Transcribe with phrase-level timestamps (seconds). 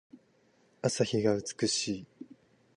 [0.81, 2.07] 朝日が美しい。